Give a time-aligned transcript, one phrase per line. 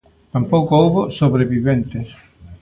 [0.33, 2.07] Tampouco houbo sobreviventes.